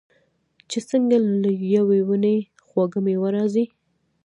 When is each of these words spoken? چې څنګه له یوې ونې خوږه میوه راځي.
چې 0.69 0.79
څنګه 0.89 1.17
له 1.43 1.51
یوې 1.75 1.99
ونې 2.09 2.37
خوږه 2.67 2.99
میوه 3.05 3.29
راځي. 3.35 3.65